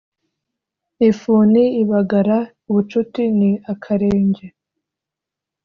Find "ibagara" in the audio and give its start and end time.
1.81-2.37